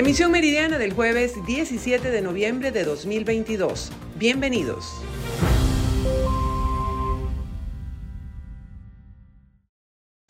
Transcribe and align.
Emisión 0.00 0.32
meridiana 0.32 0.78
del 0.78 0.94
jueves 0.94 1.34
17 1.44 2.10
de 2.10 2.22
noviembre 2.22 2.72
de 2.72 2.84
2022. 2.84 3.92
Bienvenidos. 4.16 4.94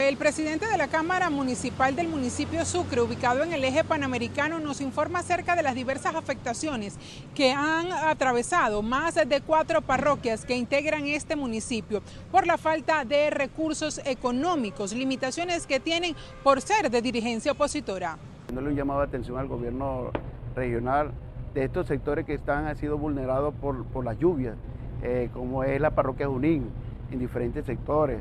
El 0.00 0.16
presidente 0.16 0.66
de 0.66 0.76
la 0.76 0.88
Cámara 0.88 1.30
Municipal 1.30 1.94
del 1.94 2.08
municipio 2.08 2.64
Sucre, 2.64 3.00
ubicado 3.00 3.44
en 3.44 3.52
el 3.52 3.62
eje 3.62 3.84
panamericano, 3.84 4.58
nos 4.58 4.80
informa 4.80 5.20
acerca 5.20 5.54
de 5.54 5.62
las 5.62 5.76
diversas 5.76 6.16
afectaciones 6.16 6.96
que 7.36 7.52
han 7.52 7.92
atravesado 7.92 8.82
más 8.82 9.14
de 9.14 9.40
cuatro 9.40 9.82
parroquias 9.82 10.44
que 10.44 10.56
integran 10.56 11.06
este 11.06 11.36
municipio 11.36 12.02
por 12.32 12.44
la 12.44 12.58
falta 12.58 13.04
de 13.04 13.30
recursos 13.30 14.00
económicos, 14.04 14.92
limitaciones 14.92 15.68
que 15.68 15.78
tienen 15.78 16.16
por 16.42 16.60
ser 16.60 16.90
de 16.90 17.00
dirigencia 17.00 17.52
opositora. 17.52 18.18
No 18.52 18.60
le 18.60 18.70
he 18.70 18.74
llamado 18.74 19.00
atención 19.00 19.38
al 19.38 19.46
gobierno 19.46 20.10
regional 20.56 21.12
de 21.54 21.64
estos 21.64 21.86
sectores 21.86 22.24
que 22.24 22.34
están 22.34 22.66
han 22.66 22.76
sido 22.76 22.98
vulnerados 22.98 23.54
por, 23.54 23.84
por 23.86 24.04
las 24.04 24.18
lluvias, 24.18 24.56
eh, 25.02 25.30
como 25.32 25.62
es 25.64 25.80
la 25.80 25.90
parroquia 25.90 26.26
Junín, 26.26 26.68
en 27.10 27.18
diferentes 27.18 27.64
sectores. 27.64 28.20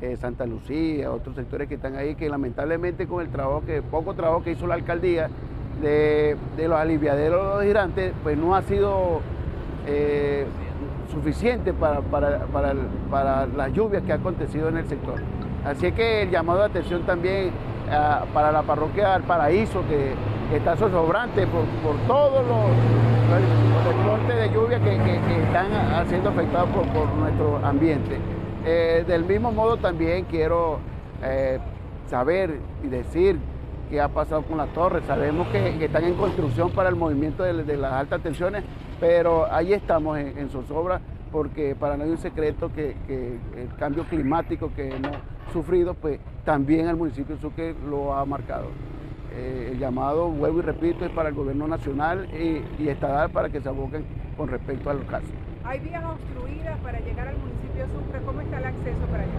Eh, 0.00 0.16
Santa 0.16 0.46
Lucía, 0.46 1.12
otros 1.12 1.36
sectores 1.36 1.68
que 1.68 1.74
están 1.74 1.94
ahí, 1.96 2.14
que 2.14 2.30
lamentablemente 2.30 3.06
con 3.06 3.20
el 3.20 3.28
trabajo 3.28 3.62
que, 3.66 3.82
poco 3.82 4.14
trabajo 4.14 4.42
que 4.42 4.52
hizo 4.52 4.66
la 4.66 4.74
alcaldía 4.74 5.28
de, 5.82 6.36
los 6.56 6.72
aliviaderos 6.72 7.42
de 7.42 7.54
los 7.54 7.64
girantes, 7.64 8.12
pues 8.22 8.38
no 8.38 8.54
ha 8.54 8.62
sido 8.62 9.20
eh, 9.86 10.46
suficiente 11.12 11.74
para, 11.74 12.00
para, 12.00 13.46
las 13.46 13.72
lluvias 13.74 14.02
que 14.02 14.12
ha 14.12 14.16
acontecido 14.16 14.70
en 14.70 14.78
el 14.78 14.88
sector. 14.88 15.16
Así 15.66 15.92
que 15.92 16.22
el 16.22 16.30
llamado 16.30 16.60
de 16.60 16.66
atención 16.66 17.02
también 17.02 17.50
para 18.32 18.52
la 18.52 18.62
parroquia 18.62 19.12
del 19.14 19.22
Paraíso, 19.22 19.82
que, 19.88 20.14
está 20.56 20.76
sobrante 20.76 21.46
por, 21.46 21.64
por 21.82 21.96
todos 22.08 22.44
los, 22.46 22.70
los 23.30 24.28
de 24.28 24.50
lluvia 24.52 24.80
que, 24.80 24.96
están 25.42 26.08
siendo 26.08 26.30
afectados 26.30 26.68
por 26.70 27.08
nuestro 27.14 27.64
ambiente. 27.64 28.18
Eh, 28.64 29.04
del 29.06 29.24
mismo 29.24 29.52
modo 29.52 29.78
también 29.78 30.26
quiero 30.26 30.80
eh, 31.22 31.58
saber 32.08 32.58
y 32.84 32.88
decir 32.88 33.38
qué 33.88 34.00
ha 34.00 34.08
pasado 34.08 34.42
con 34.42 34.58
las 34.58 34.68
torres. 34.74 35.02
Sabemos 35.06 35.48
que, 35.48 35.84
están 35.84 36.04
en 36.04 36.14
construcción 36.14 36.70
para 36.70 36.88
el 36.88 36.96
movimiento 36.96 37.42
de, 37.42 37.76
las 37.76 37.92
altas 37.92 38.20
tensiones, 38.22 38.64
pero 38.98 39.50
ahí 39.50 39.72
estamos 39.72 40.18
en, 40.18 40.50
sus 40.50 40.70
obras 40.70 41.00
porque 41.32 41.74
para 41.74 41.96
no 41.96 42.04
hay 42.04 42.10
un 42.10 42.18
secreto 42.18 42.70
que, 42.72 42.96
el 43.08 43.74
cambio 43.78 44.04
climático 44.04 44.70
que 44.74 44.88
hemos 44.88 45.16
sufrido, 45.50 45.94
pues 45.94 46.18
también 46.44 46.88
el 46.88 46.96
municipio 46.96 47.34
de 47.34 47.40
Sucre 47.40 47.74
lo 47.88 48.14
ha 48.14 48.24
marcado. 48.24 48.66
Eh, 49.32 49.70
el 49.72 49.78
llamado, 49.78 50.28
vuelvo 50.28 50.58
y 50.58 50.62
repito, 50.62 51.04
es 51.04 51.10
para 51.12 51.28
el 51.28 51.34
gobierno 51.34 51.68
nacional 51.68 52.28
y, 52.32 52.82
y 52.82 52.88
estatal 52.88 53.30
para 53.30 53.48
que 53.48 53.60
se 53.60 53.68
aboquen 53.68 54.04
con 54.36 54.48
respecto 54.48 54.90
a 54.90 54.94
los 54.94 55.04
casos. 55.04 55.30
¿Hay 55.64 55.78
vías 55.80 56.02
obstruidas 56.04 56.78
para 56.80 56.98
llegar 57.00 57.28
al 57.28 57.36
municipio 57.36 57.82
de 57.82 57.92
Sucre? 57.92 58.20
¿Cómo 58.26 58.40
está 58.40 58.58
el 58.58 58.64
acceso 58.64 59.06
para 59.10 59.22
allá? 59.22 59.32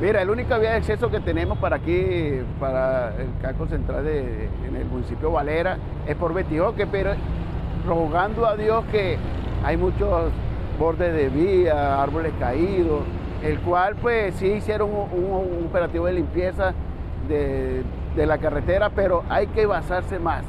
Mira, 0.00 0.22
el 0.22 0.30
única 0.30 0.58
vía 0.58 0.70
de 0.70 0.76
acceso 0.76 1.10
que 1.10 1.20
tenemos 1.20 1.58
para 1.58 1.76
aquí, 1.76 2.40
para 2.60 3.14
el 3.16 3.28
casco 3.40 3.66
central 3.66 4.04
de, 4.04 4.48
en 4.68 4.76
el 4.76 4.86
municipio 4.86 5.32
Valera, 5.32 5.78
es 6.06 6.16
por 6.16 6.34
Betioque, 6.34 6.86
pero 6.86 7.12
rogando 7.86 8.46
a 8.46 8.56
Dios 8.56 8.84
que 8.92 9.16
hay 9.64 9.76
muchos 9.76 10.30
bordes 10.78 11.12
de 11.14 11.28
vía, 11.28 12.02
árboles 12.02 12.32
caídos, 12.38 13.02
el 13.42 13.58
cual 13.60 13.96
pues 13.96 14.34
sí 14.36 14.46
hicieron 14.46 14.90
un, 14.90 15.66
operativo 15.68 16.06
de 16.06 16.12
limpieza 16.12 16.74
de, 17.28 17.82
la 18.16 18.38
carretera, 18.38 18.90
pero 18.90 19.24
hay 19.28 19.46
que 19.48 19.66
basarse 19.66 20.18
más, 20.18 20.44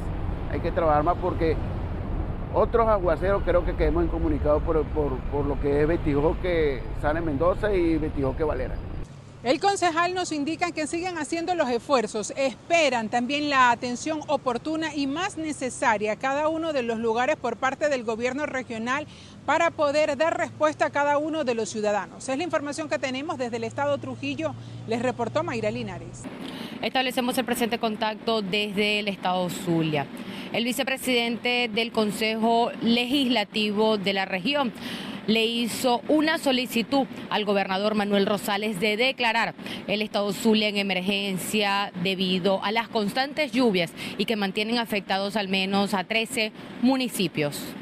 hay 0.52 0.60
que 0.60 0.70
trabajar 0.70 1.02
más 1.02 1.16
porque 1.20 1.56
otros 2.52 2.86
aguaceros 2.86 3.42
creo 3.44 3.64
que 3.64 3.74
quedemos 3.74 4.04
incomunicados 4.04 4.62
por, 4.62 4.84
por, 4.84 5.44
lo 5.44 5.60
que 5.60 5.82
es 5.82 5.88
Betijoque, 5.88 6.82
Sane 7.00 7.20
Mendoza 7.20 7.72
y 7.74 7.96
Betijoque 7.96 8.44
Valera. 8.44 8.74
El 9.44 9.60
concejal 9.60 10.14
nos 10.14 10.32
indica 10.32 10.72
que 10.72 10.86
siguen 10.86 11.18
haciendo 11.18 11.54
los 11.54 11.68
esfuerzos, 11.68 12.32
esperan 12.34 13.10
también 13.10 13.50
la 13.50 13.72
atención 13.72 14.20
oportuna 14.26 14.94
y 14.94 15.06
más 15.06 15.36
necesaria 15.36 16.12
a 16.12 16.16
cada 16.16 16.48
uno 16.48 16.72
de 16.72 16.82
los 16.82 16.98
lugares 16.98 17.36
por 17.36 17.58
parte 17.58 17.90
del 17.90 18.04
gobierno 18.04 18.46
regional 18.46 19.06
para 19.46 19.70
poder 19.70 20.16
dar 20.16 20.36
respuesta 20.36 20.86
a 20.86 20.90
cada 20.90 21.18
uno 21.18 21.44
de 21.44 21.54
los 21.54 21.68
ciudadanos. 21.68 22.28
Es 22.28 22.36
la 22.36 22.44
información 22.44 22.88
que 22.88 22.98
tenemos 22.98 23.38
desde 23.38 23.56
el 23.56 23.64
estado 23.64 23.98
Trujillo, 23.98 24.54
les 24.86 25.02
reportó 25.02 25.42
Mayra 25.42 25.70
Linares. 25.70 26.22
Establecemos 26.82 27.36
el 27.38 27.44
presente 27.44 27.78
contacto 27.78 28.42
desde 28.42 29.00
el 29.00 29.08
estado 29.08 29.48
Zulia 29.50 30.06
el 30.54 30.64
vicepresidente 30.64 31.68
del 31.68 31.90
Consejo 31.90 32.70
Legislativo 32.80 33.98
de 33.98 34.12
la 34.12 34.24
región 34.24 34.72
le 35.26 35.46
hizo 35.46 36.00
una 36.06 36.38
solicitud 36.38 37.06
al 37.28 37.44
gobernador 37.44 37.94
Manuel 37.96 38.26
Rosales 38.26 38.78
de 38.78 38.96
declarar 38.96 39.54
el 39.88 40.00
estado 40.00 40.32
Zulia 40.32 40.68
en 40.68 40.76
emergencia 40.76 41.92
debido 42.04 42.62
a 42.62 42.70
las 42.70 42.88
constantes 42.88 43.50
lluvias 43.50 43.92
y 44.16 44.26
que 44.26 44.36
mantienen 44.36 44.78
afectados 44.78 45.34
al 45.36 45.48
menos 45.48 45.92
a 45.92 46.04
13 46.04 46.52
municipios. 46.82 47.74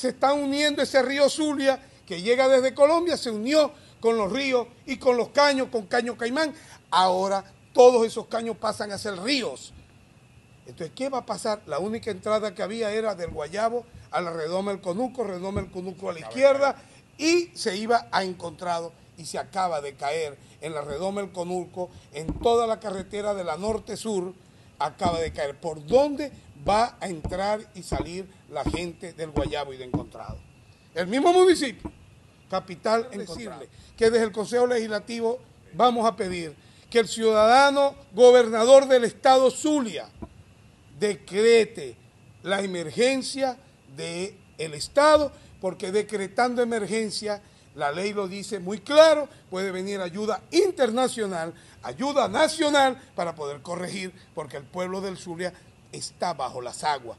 Se 0.00 0.08
está 0.08 0.32
uniendo 0.32 0.82
ese 0.82 1.02
río 1.02 1.28
Zulia 1.28 1.80
que 2.06 2.22
llega 2.22 2.48
desde 2.48 2.74
Colombia, 2.74 3.16
se 3.16 3.30
unió 3.30 3.72
con 4.00 4.16
los 4.16 4.32
ríos 4.32 4.66
y 4.86 4.96
con 4.96 5.16
los 5.16 5.28
caños, 5.28 5.68
con 5.70 5.86
Caño 5.86 6.16
Caimán. 6.16 6.54
Ahora 6.90 7.44
todos 7.74 8.06
esos 8.06 8.26
caños 8.26 8.56
pasan 8.56 8.92
a 8.92 8.98
ser 8.98 9.18
ríos 9.20 9.72
entonces, 10.70 10.94
¿qué 10.94 11.08
va 11.08 11.18
a 11.18 11.26
pasar? 11.26 11.62
La 11.66 11.80
única 11.80 12.12
entrada 12.12 12.54
que 12.54 12.62
había 12.62 12.92
era 12.92 13.16
del 13.16 13.30
Guayabo 13.30 13.84
a 14.12 14.20
la 14.20 14.32
redoma 14.32 14.70
del 14.70 14.80
Conuco, 14.80 15.24
redoma 15.24 15.60
del 15.60 15.70
Conuco 15.70 16.10
a 16.10 16.12
la 16.12 16.20
izquierda, 16.20 16.76
y 17.18 17.50
se 17.54 17.76
iba 17.76 18.06
a 18.12 18.22
encontrado 18.22 18.92
y 19.18 19.26
se 19.26 19.38
acaba 19.38 19.80
de 19.80 19.94
caer 19.94 20.38
en 20.60 20.72
la 20.72 20.82
redoma 20.82 21.22
del 21.22 21.32
Conuco, 21.32 21.90
en 22.12 22.32
toda 22.38 22.68
la 22.68 22.78
carretera 22.78 23.34
de 23.34 23.42
la 23.42 23.56
norte-sur, 23.56 24.32
acaba 24.78 25.18
de 25.18 25.32
caer. 25.32 25.58
¿Por 25.58 25.84
dónde 25.84 26.30
va 26.68 26.96
a 27.00 27.08
entrar 27.08 27.60
y 27.74 27.82
salir 27.82 28.28
la 28.50 28.64
gente 28.64 29.12
del 29.12 29.30
Guayabo 29.30 29.72
y 29.72 29.76
de 29.76 29.84
Encontrado? 29.84 30.38
El 30.94 31.06
mismo 31.06 31.32
municipio, 31.32 31.90
capital, 32.48 33.08
decirle 33.10 33.68
que 33.96 34.10
desde 34.10 34.24
el 34.24 34.32
Consejo 34.32 34.66
Legislativo 34.66 35.38
vamos 35.74 36.06
a 36.06 36.16
pedir 36.16 36.54
que 36.90 36.98
el 36.98 37.08
ciudadano 37.08 37.94
gobernador 38.12 38.88
del 38.88 39.04
estado 39.04 39.50
Zulia, 39.50 40.08
decrete 40.98 41.96
la 42.42 42.60
emergencia 42.60 43.56
del 43.96 44.34
el 44.58 44.74
Estado, 44.74 45.32
porque 45.60 45.92
decretando 45.92 46.62
emergencia, 46.62 47.40
la 47.74 47.92
ley 47.92 48.12
lo 48.12 48.28
dice 48.28 48.58
muy 48.58 48.80
claro, 48.80 49.28
puede 49.48 49.70
venir 49.70 50.00
ayuda 50.00 50.42
internacional, 50.50 51.54
ayuda 51.82 52.28
nacional 52.28 53.00
para 53.14 53.34
poder 53.34 53.62
corregir, 53.62 54.12
porque 54.34 54.56
el 54.56 54.64
pueblo 54.64 55.00
del 55.00 55.16
Zulia 55.16 55.54
está 55.92 56.34
bajo 56.34 56.60
las 56.60 56.84
aguas. 56.84 57.18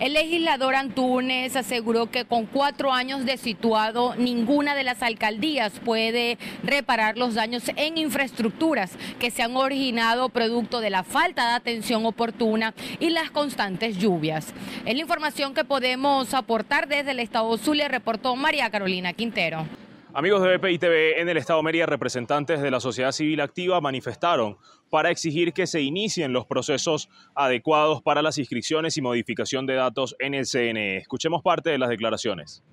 El 0.00 0.12
legislador 0.12 0.76
Antúnez 0.76 1.56
aseguró 1.56 2.08
que 2.08 2.24
con 2.24 2.46
cuatro 2.46 2.92
años 2.92 3.24
de 3.24 3.36
situado, 3.36 4.14
ninguna 4.14 4.76
de 4.76 4.84
las 4.84 5.02
alcaldías 5.02 5.72
puede 5.84 6.38
reparar 6.62 7.18
los 7.18 7.34
daños 7.34 7.64
en 7.74 7.98
infraestructuras 7.98 8.92
que 9.18 9.32
se 9.32 9.42
han 9.42 9.56
originado 9.56 10.28
producto 10.28 10.80
de 10.80 10.90
la 10.90 11.02
falta 11.02 11.48
de 11.48 11.54
atención 11.56 12.06
oportuna 12.06 12.74
y 13.00 13.10
las 13.10 13.32
constantes 13.32 13.98
lluvias. 13.98 14.54
Es 14.86 14.94
la 14.94 15.00
información 15.00 15.52
que 15.52 15.64
podemos 15.64 16.32
aportar 16.32 16.86
desde 16.86 17.10
el 17.10 17.18
Estado 17.18 17.58
Zulia, 17.58 17.88
reportó 17.88 18.36
María 18.36 18.70
Carolina 18.70 19.12
Quintero. 19.14 19.66
Amigos 20.14 20.42
de 20.42 20.56
BPI 20.56 20.78
TV, 20.78 21.20
en 21.20 21.28
el 21.28 21.36
Estado 21.36 21.62
Mérida, 21.62 21.84
representantes 21.84 22.62
de 22.62 22.70
la 22.70 22.80
sociedad 22.80 23.12
civil 23.12 23.42
activa 23.42 23.78
manifestaron 23.82 24.56
para 24.88 25.10
exigir 25.10 25.52
que 25.52 25.66
se 25.66 25.82
inicien 25.82 26.32
los 26.32 26.46
procesos 26.46 27.10
adecuados 27.34 28.00
para 28.00 28.22
las 28.22 28.38
inscripciones 28.38 28.96
y 28.96 29.02
modificación 29.02 29.66
de 29.66 29.74
datos 29.74 30.16
en 30.18 30.32
el 30.32 30.46
CNE. 30.46 30.96
Escuchemos 30.96 31.42
parte 31.42 31.68
de 31.68 31.76
las 31.76 31.90
declaraciones. 31.90 32.64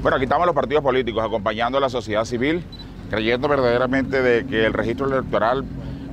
Bueno, 0.00 0.16
aquí 0.16 0.24
estamos 0.24 0.46
los 0.46 0.54
partidos 0.54 0.82
políticos 0.82 1.22
acompañando 1.22 1.76
a 1.76 1.80
la 1.82 1.90
sociedad 1.90 2.24
civil, 2.24 2.62
creyendo 3.10 3.48
verdaderamente 3.48 4.22
de 4.22 4.46
que 4.46 4.64
el 4.64 4.72
registro 4.72 5.08
electoral 5.08 5.66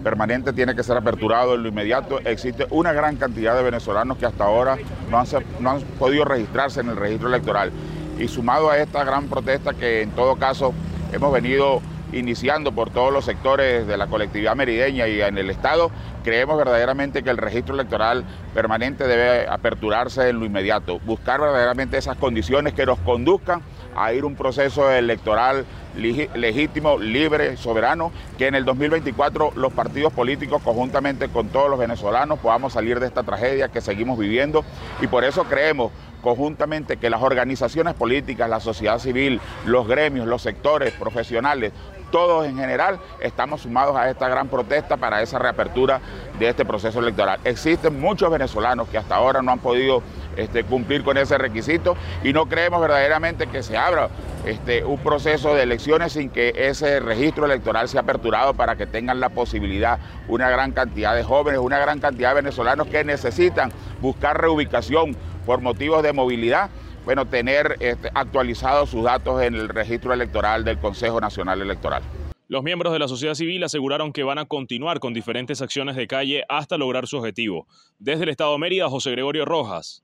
permanente 0.03 0.51
tiene 0.51 0.75
que 0.75 0.83
ser 0.83 0.97
aperturado 0.97 1.55
en 1.55 1.63
lo 1.63 1.69
inmediato. 1.69 2.19
Existe 2.19 2.67
una 2.69 2.91
gran 2.91 3.15
cantidad 3.15 3.55
de 3.55 3.63
venezolanos 3.63 4.17
que 4.17 4.25
hasta 4.25 4.43
ahora 4.43 4.77
no 5.09 5.19
han, 5.19 5.25
no 5.61 5.69
han 5.71 5.81
podido 5.97 6.25
registrarse 6.25 6.81
en 6.81 6.89
el 6.89 6.97
registro 6.97 7.29
electoral 7.29 7.71
y 8.17 8.27
sumado 8.27 8.69
a 8.69 8.77
esta 8.77 9.03
gran 9.03 9.27
protesta 9.27 9.73
que 9.73 10.01
en 10.01 10.11
todo 10.11 10.35
caso 10.35 10.73
hemos 11.11 11.31
venido 11.33 11.81
iniciando 12.11 12.71
por 12.71 12.89
todos 12.91 13.11
los 13.11 13.25
sectores 13.25 13.87
de 13.87 13.97
la 13.97 14.07
colectividad 14.07 14.55
merideña 14.55 15.07
y 15.07 15.21
en 15.21 15.37
el 15.37 15.49
Estado, 15.49 15.91
creemos 16.23 16.57
verdaderamente 16.57 17.23
que 17.23 17.29
el 17.29 17.37
registro 17.37 17.75
electoral 17.75 18.23
permanente 18.53 19.07
debe 19.07 19.47
aperturarse 19.47 20.29
en 20.29 20.39
lo 20.39 20.45
inmediato, 20.45 20.99
buscar 20.99 21.41
verdaderamente 21.41 21.97
esas 21.97 22.17
condiciones 22.17 22.73
que 22.73 22.85
nos 22.85 22.99
conduzcan 22.99 23.61
a 23.95 24.13
ir 24.13 24.25
un 24.25 24.35
proceso 24.35 24.91
electoral 24.91 25.65
legítimo, 25.95 26.97
libre, 26.97 27.55
soberano, 27.57 28.11
que 28.37 28.47
en 28.47 28.55
el 28.55 28.65
2024 28.65 29.53
los 29.55 29.71
partidos 29.73 30.11
políticos 30.11 30.61
conjuntamente 30.61 31.29
con 31.29 31.47
todos 31.47 31.69
los 31.69 31.79
venezolanos 31.79 32.39
podamos 32.39 32.73
salir 32.73 32.99
de 32.99 33.07
esta 33.07 33.23
tragedia 33.23 33.69
que 33.69 33.79
seguimos 33.79 34.19
viviendo. 34.19 34.65
Y 35.01 35.07
por 35.07 35.23
eso 35.23 35.45
creemos 35.45 35.91
conjuntamente 36.25 36.97
que 36.97 37.11
las 37.11 37.21
organizaciones 37.21 37.93
políticas, 37.93 38.49
la 38.49 38.59
sociedad 38.59 38.97
civil, 38.97 39.39
los 39.63 39.87
gremios, 39.87 40.25
los 40.25 40.41
sectores 40.41 40.91
profesionales, 40.93 41.71
todos 42.11 42.47
en 42.47 42.57
general 42.57 42.99
estamos 43.19 43.61
sumados 43.61 43.95
a 43.95 44.09
esta 44.09 44.27
gran 44.27 44.47
protesta 44.47 44.97
para 44.97 45.21
esa 45.21 45.37
reapertura 45.37 46.01
de 46.39 46.49
este 46.49 46.65
proceso 46.65 46.99
electoral. 46.99 47.39
Existen 47.43 47.99
muchos 47.99 48.31
venezolanos 48.31 48.87
que 48.89 48.97
hasta 48.97 49.15
ahora 49.15 49.43
no 49.43 49.51
han 49.51 49.59
podido 49.59 50.01
este, 50.35 50.63
cumplir 50.63 51.03
con 51.03 51.17
ese 51.17 51.37
requisito 51.37 51.95
y 52.23 52.33
no 52.33 52.47
creemos 52.47 52.81
verdaderamente 52.81 53.47
que 53.47 53.61
se 53.61 53.77
abra 53.77 54.09
este, 54.45 54.83
un 54.83 54.97
proceso 54.97 55.53
de 55.53 55.63
elecciones 55.63 56.13
sin 56.13 56.29
que 56.29 56.53
ese 56.55 56.99
registro 56.99 57.45
electoral 57.45 57.87
sea 57.87 58.01
aperturado 58.01 58.53
para 58.53 58.75
que 58.75 58.87
tengan 58.87 59.19
la 59.19 59.29
posibilidad 59.29 59.99
una 60.27 60.49
gran 60.49 60.71
cantidad 60.71 61.15
de 61.15 61.23
jóvenes, 61.23 61.59
una 61.59 61.77
gran 61.77 61.99
cantidad 61.99 62.29
de 62.29 62.35
venezolanos 62.41 62.87
que 62.87 63.03
necesitan 63.03 63.71
buscar 64.01 64.41
reubicación 64.41 65.15
por 65.45 65.61
motivos 65.61 66.03
de 66.03 66.13
movilidad 66.13 66.69
bueno, 67.05 67.27
tener 67.27 67.77
este, 67.79 68.09
actualizados 68.13 68.89
sus 68.89 69.03
datos 69.03 69.41
en 69.43 69.53
el 69.53 69.69
registro 69.69 70.11
electoral 70.11 70.65
del 70.65 70.79
Consejo 70.79 71.21
Nacional 71.21 71.61
Electoral. 71.61 72.01
Los 72.47 72.63
miembros 72.63 72.93
de 72.93 72.99
la 72.99 73.07
sociedad 73.07 73.35
civil 73.35 73.63
aseguraron 73.63 74.11
que 74.11 74.23
van 74.23 74.39
a 74.39 74.45
continuar 74.45 74.99
con 74.99 75.13
diferentes 75.13 75.61
acciones 75.61 75.95
de 75.95 76.07
calle 76.07 76.43
hasta 76.49 76.77
lograr 76.77 77.07
su 77.07 77.17
objetivo. 77.17 77.67
Desde 77.99 78.23
el 78.23 78.29
Estado 78.29 78.53
de 78.53 78.57
Mérida, 78.59 78.89
José 78.89 79.11
Gregorio 79.11 79.45
Rojas, 79.45 80.03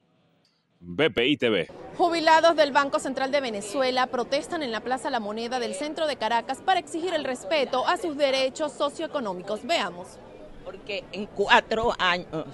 BPI 0.80 1.38
TV. 1.38 1.68
Jubilados 1.98 2.56
del 2.56 2.72
Banco 2.72 3.00
Central 3.00 3.32
de 3.32 3.42
Venezuela 3.42 4.08
protestan 4.08 4.64
en 4.64 4.72
la 4.72 4.82
Plaza 4.82 5.10
La 5.10 5.20
Moneda 5.20 5.60
del 5.60 5.74
centro 5.74 6.08
de 6.08 6.16
Caracas 6.16 6.62
para 6.64 6.80
exigir 6.80 7.14
el 7.14 7.24
respeto 7.24 7.88
a 7.88 7.98
sus 7.98 8.18
derechos 8.18 8.72
socioeconómicos. 8.74 9.66
Veamos. 9.66 10.20
Porque 10.66 11.04
en 11.12 11.26
cuatro 11.28 11.94
años 12.00 12.46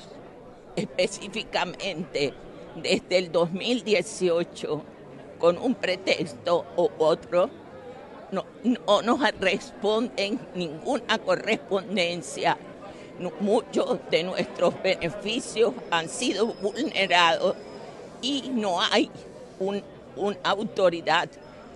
específicamente 0.75 2.33
desde 2.81 3.18
el 3.18 3.31
2018 3.31 4.83
con 5.38 5.57
un 5.57 5.75
pretexto 5.75 6.65
u 6.75 6.89
otro, 6.97 7.50
no, 8.31 8.45
nos 9.01 9.39
responden 9.39 10.39
ninguna 10.56 11.18
correspondencia. 11.19 12.57
muchos 13.39 14.00
de 14.12 14.24
nuestros 14.24 14.81
beneficios 14.83 15.74
han 15.89 16.07
sido 16.07 16.47
vulnerados 16.47 17.56
y 18.21 18.50
no 18.53 18.81
hay 18.81 19.09
una 19.59 20.38
autoridad 20.44 21.30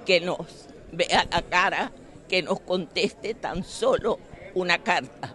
que 0.05 0.19
nos 0.19 0.67
vea 0.91 1.27
la 1.31 1.41
cara, 1.41 1.91
que 2.27 2.41
nos 2.41 2.59
conteste 2.59 3.33
tan 3.33 3.63
solo 3.63 4.19
una 4.53 4.77
carta. 4.83 5.33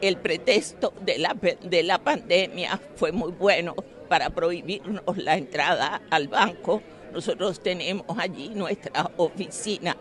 El 0.00 0.16
pretexto 0.16 0.92
de 1.00 1.18
la, 1.18 1.36
de 1.62 1.82
la 1.82 1.98
pandemia 1.98 2.80
fue 2.96 3.12
muy 3.12 3.32
bueno, 3.32 3.74
para 4.12 4.28
prohibirnos 4.28 5.16
la 5.16 5.38
entrada 5.38 6.02
al 6.10 6.28
banco. 6.28 6.82
Nosotros 7.14 7.62
tenemos 7.62 8.04
allí 8.18 8.50
nuestra 8.50 9.10
oficina 9.16 9.96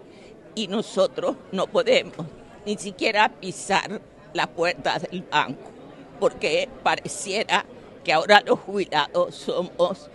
y 0.53 0.67
nosotros 0.67 1.37
no 1.53 1.65
podemos 1.67 2.27
ni 2.65 2.77
siquiera 2.77 3.29
pisar 3.29 4.01
la 4.33 4.47
puerta 4.47 4.99
del 4.99 5.21
banco, 5.21 5.71
porque 6.19 6.67
pareciera 6.83 7.63
que 8.03 8.11
ahora 8.11 8.43
los 8.45 8.59
jubilados 8.59 9.33
somos, 9.33 10.09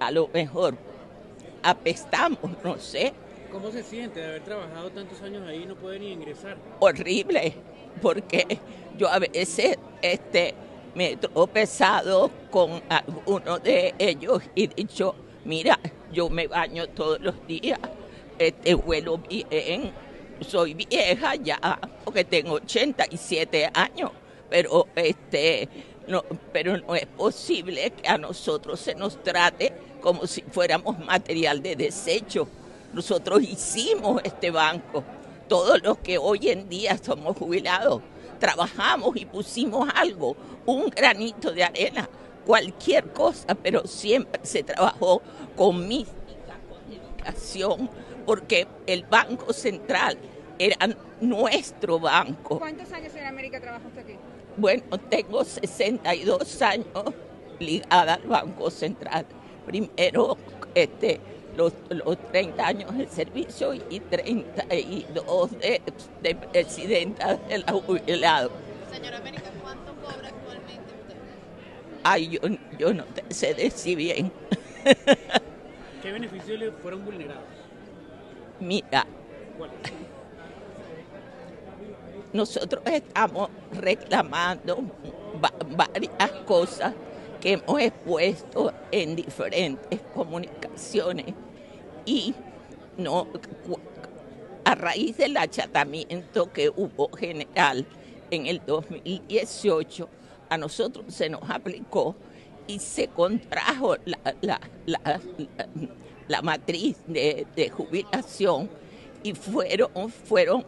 a 0.00 0.10
lo 0.10 0.26
mejor, 0.34 0.76
apestamos, 1.62 2.50
no 2.64 2.76
sé. 2.76 3.12
¿Cómo 3.52 3.70
se 3.70 3.84
siente 3.84 4.18
de 4.18 4.26
haber 4.26 4.42
trabajado 4.42 4.90
tantos 4.90 5.22
años 5.22 5.46
ahí 5.46 5.62
y 5.62 5.66
no 5.66 5.76
poder 5.76 6.00
ni 6.00 6.10
ingresar? 6.10 6.56
Horrible, 6.80 7.54
porque 8.02 8.58
yo 8.96 9.08
a 9.08 9.20
veces 9.20 9.78
este, 10.02 10.56
me 10.98 11.12
he 11.12 11.16
tropezado 11.16 12.28
con 12.50 12.82
alguno 12.88 13.60
de 13.60 13.94
ellos 14.00 14.42
y 14.56 14.66
dicho, 14.66 15.14
mira, 15.44 15.78
yo 16.12 16.28
me 16.28 16.48
baño 16.48 16.88
todos 16.88 17.20
los 17.20 17.46
días, 17.46 17.78
este, 18.36 18.74
huelo 18.74 19.18
bien, 19.18 19.92
soy 20.40 20.74
vieja 20.74 21.36
ya, 21.36 21.78
porque 22.04 22.24
tengo 22.24 22.54
87 22.54 23.70
años, 23.72 24.10
pero 24.50 24.88
este, 24.96 25.68
no, 26.08 26.24
pero 26.52 26.76
no 26.78 26.96
es 26.96 27.06
posible 27.06 27.92
que 27.92 28.08
a 28.08 28.18
nosotros 28.18 28.80
se 28.80 28.96
nos 28.96 29.22
trate 29.22 29.72
como 30.00 30.26
si 30.26 30.42
fuéramos 30.42 30.98
material 30.98 31.62
de 31.62 31.76
desecho. 31.76 32.48
Nosotros 32.92 33.40
hicimos 33.42 34.20
este 34.24 34.50
banco, 34.50 35.04
todos 35.46 35.80
los 35.80 35.98
que 35.98 36.18
hoy 36.18 36.48
en 36.48 36.68
día 36.68 36.98
somos 36.98 37.36
jubilados, 37.36 38.02
trabajamos 38.38 39.16
y 39.16 39.24
pusimos 39.24 39.88
algo, 39.94 40.36
un 40.66 40.88
granito 40.90 41.52
de 41.52 41.64
arena, 41.64 42.08
cualquier 42.46 43.12
cosa, 43.12 43.54
pero 43.54 43.86
siempre 43.86 44.40
se 44.44 44.62
trabajó 44.62 45.22
con 45.56 45.86
mística, 45.86 46.58
con 46.68 46.92
educación, 46.92 47.90
porque 48.24 48.66
el 48.86 49.04
Banco 49.04 49.52
Central 49.52 50.18
era 50.58 50.88
nuestro 51.20 51.98
banco. 51.98 52.58
¿Cuántos 52.58 52.92
años 52.92 53.14
en 53.14 53.26
América 53.26 53.60
trabajó 53.60 53.88
usted 53.88 54.02
aquí? 54.02 54.14
Bueno, 54.56 54.82
tengo 55.08 55.44
62 55.44 56.62
años 56.62 57.14
ligada 57.58 58.14
al 58.14 58.22
Banco 58.22 58.70
Central. 58.70 59.26
Primero, 59.66 60.36
este, 60.74 61.20
los, 61.58 61.72
30 62.30 62.66
años 62.66 62.96
de 62.96 63.08
servicio 63.08 63.74
y 63.74 64.00
32 64.00 65.58
de, 65.58 65.82
de 66.22 66.34
presidenta 66.36 67.36
de 67.36 67.58
la 67.58 67.72
jubilado. 67.72 68.50
Señora 68.92 69.18
América, 69.18 69.50
¿cuánto 69.60 69.92
cobra 69.96 70.28
actualmente 70.28 70.92
usted? 71.02 71.16
Ay, 72.04 72.28
yo, 72.28 72.40
yo 72.78 72.94
no 72.94 73.04
te 73.06 73.34
sé 73.34 73.54
decir 73.54 73.98
bien. 73.98 74.32
¿Qué 76.02 76.12
beneficios 76.12 76.58
le 76.60 76.70
fueron 76.70 77.04
vulnerados? 77.04 77.42
Mira, 78.60 79.04
nosotros 82.32 82.82
estamos 82.86 83.50
reclamando 83.72 84.78
varias 85.76 86.30
cosas 86.46 86.94
que 87.40 87.52
hemos 87.52 87.80
expuesto 87.80 88.72
en 88.90 89.16
diferentes 89.16 90.00
comunicaciones 90.14 91.34
y 92.08 92.34
no 92.96 93.26
a 94.64 94.74
raíz 94.74 95.18
del 95.18 95.36
achatamiento 95.36 96.50
que 96.50 96.70
hubo 96.70 97.10
general 97.14 97.86
en 98.30 98.46
el 98.46 98.62
2018, 98.66 100.08
a 100.48 100.56
nosotros 100.56 101.04
se 101.08 101.28
nos 101.28 101.48
aplicó 101.50 102.16
y 102.66 102.78
se 102.78 103.08
contrajo 103.08 103.96
la, 104.06 104.60
la, 106.28 106.42
matriz 106.42 106.96
de, 107.06 107.72
jubilación 107.74 108.70
y 109.22 109.34
fueron, 109.34 110.10
fueron 110.10 110.64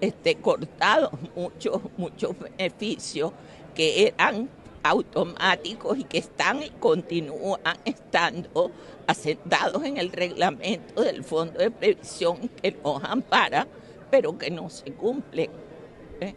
este, 0.00 0.36
cortados 0.36 1.12
muchos, 1.34 1.82
muchos 1.98 2.38
beneficios 2.38 3.32
que 3.74 4.08
eran 4.08 4.48
automáticos 4.88 5.98
y 5.98 6.04
que 6.04 6.18
están 6.18 6.62
y 6.62 6.70
continúan 6.70 7.60
estando 7.84 8.70
asentados 9.06 9.84
en 9.84 9.98
el 9.98 10.12
reglamento 10.12 11.02
del 11.02 11.24
Fondo 11.24 11.58
de 11.58 11.70
Previsión 11.70 12.48
que 12.62 12.72
nos 12.72 13.02
ampara, 13.04 13.66
pero 14.10 14.36
que 14.36 14.50
no 14.50 14.70
se 14.70 14.92
cumple. 14.92 15.50
¿eh? 16.20 16.34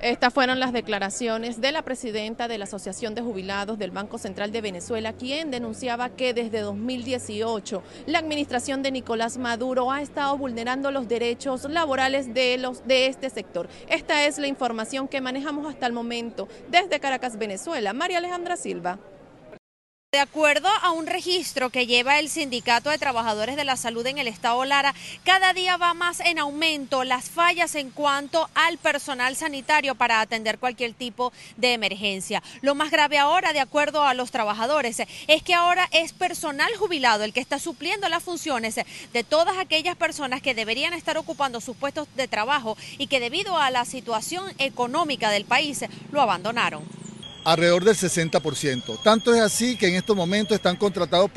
Estas 0.00 0.34
fueron 0.34 0.60
las 0.60 0.72
declaraciones 0.72 1.60
de 1.60 1.72
la 1.72 1.82
presidenta 1.82 2.48
de 2.48 2.58
la 2.58 2.64
Asociación 2.64 3.14
de 3.14 3.22
Jubilados 3.22 3.78
del 3.78 3.90
Banco 3.90 4.18
Central 4.18 4.52
de 4.52 4.60
Venezuela, 4.60 5.12
quien 5.12 5.50
denunciaba 5.50 6.10
que 6.10 6.34
desde 6.34 6.60
2018 6.60 7.82
la 8.06 8.18
administración 8.18 8.82
de 8.82 8.90
Nicolás 8.90 9.38
Maduro 9.38 9.90
ha 9.90 10.02
estado 10.02 10.36
vulnerando 10.36 10.90
los 10.90 11.08
derechos 11.08 11.64
laborales 11.64 12.34
de, 12.34 12.58
los, 12.58 12.86
de 12.86 13.06
este 13.06 13.30
sector. 13.30 13.68
Esta 13.88 14.26
es 14.26 14.38
la 14.38 14.48
información 14.48 15.08
que 15.08 15.20
manejamos 15.20 15.66
hasta 15.66 15.86
el 15.86 15.92
momento 15.92 16.48
desde 16.70 17.00
Caracas, 17.00 17.38
Venezuela. 17.38 17.92
María 17.92 18.18
Alejandra 18.18 18.56
Silva. 18.56 18.98
De 20.14 20.20
acuerdo 20.20 20.68
a 20.82 20.90
un 20.90 21.06
registro 21.06 21.70
que 21.70 21.86
lleva 21.86 22.18
el 22.18 22.28
Sindicato 22.28 22.90
de 22.90 22.98
Trabajadores 22.98 23.56
de 23.56 23.64
la 23.64 23.78
Salud 23.78 24.06
en 24.06 24.18
el 24.18 24.28
Estado 24.28 24.62
Lara, 24.66 24.94
cada 25.24 25.54
día 25.54 25.78
va 25.78 25.94
más 25.94 26.20
en 26.20 26.38
aumento 26.38 27.02
las 27.02 27.30
fallas 27.30 27.74
en 27.76 27.88
cuanto 27.88 28.50
al 28.54 28.76
personal 28.76 29.36
sanitario 29.36 29.94
para 29.94 30.20
atender 30.20 30.58
cualquier 30.58 30.92
tipo 30.92 31.32
de 31.56 31.72
emergencia. 31.72 32.42
Lo 32.60 32.74
más 32.74 32.90
grave 32.90 33.16
ahora, 33.16 33.54
de 33.54 33.60
acuerdo 33.60 34.04
a 34.04 34.12
los 34.12 34.30
trabajadores, 34.30 35.00
es 35.28 35.42
que 35.42 35.54
ahora 35.54 35.88
es 35.92 36.12
personal 36.12 36.70
jubilado 36.76 37.24
el 37.24 37.32
que 37.32 37.40
está 37.40 37.58
supliendo 37.58 38.06
las 38.10 38.22
funciones 38.22 38.74
de 39.14 39.24
todas 39.24 39.56
aquellas 39.56 39.96
personas 39.96 40.42
que 40.42 40.54
deberían 40.54 40.92
estar 40.92 41.16
ocupando 41.16 41.62
sus 41.62 41.74
puestos 41.74 42.06
de 42.16 42.28
trabajo 42.28 42.76
y 42.98 43.06
que 43.06 43.18
debido 43.18 43.56
a 43.56 43.70
la 43.70 43.86
situación 43.86 44.44
económica 44.58 45.30
del 45.30 45.46
país 45.46 45.86
lo 46.10 46.20
abandonaron. 46.20 46.91
Alrededor 47.44 47.84
del 47.84 47.96
60%. 47.96 49.02
Tanto 49.02 49.34
es 49.34 49.40
así 49.40 49.76
que 49.76 49.88
en 49.88 49.94
estos 49.94 50.16
momentos 50.16 50.54
están, 50.54 50.76
contratando 50.76 51.28